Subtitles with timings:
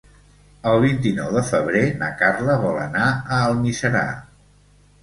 [0.69, 4.07] El vint-i-nou de febrer na Carla vol anar a Almiserà.